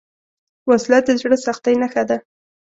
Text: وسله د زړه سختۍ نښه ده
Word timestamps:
وسله 0.69 0.99
د 1.05 1.09
زړه 1.21 1.37
سختۍ 1.45 1.75
نښه 1.81 2.03
ده 2.09 2.17